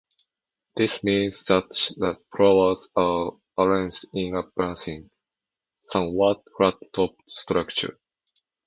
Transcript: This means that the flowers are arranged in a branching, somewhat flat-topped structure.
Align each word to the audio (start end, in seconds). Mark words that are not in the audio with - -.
This 0.75 1.03
means 1.03 1.43
that 1.43 1.69
the 1.69 2.17
flowers 2.35 2.89
are 2.95 3.33
arranged 3.59 4.05
in 4.15 4.35
a 4.35 4.41
branching, 4.41 5.11
somewhat 5.85 6.41
flat-topped 6.57 7.21
structure. 7.29 7.99